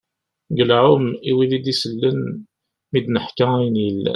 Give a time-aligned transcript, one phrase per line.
[0.57, 2.21] Galɛum i wid d-isellen,
[2.91, 4.09] mi d-neḥka ayen yellan.